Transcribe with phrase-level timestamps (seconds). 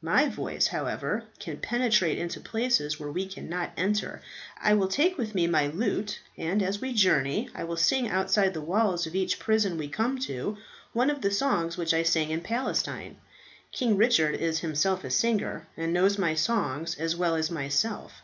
[0.00, 4.22] My voice, however, can penetrate into places where we cannot enter.
[4.62, 8.54] I will take with me my lute, and as we journey I will sing outside
[8.54, 10.56] the walls of each prison we come to
[10.92, 13.16] one of the songs which I sang in Palestine.
[13.72, 18.22] King Richard is himself a singer and knows my songs as well as myself.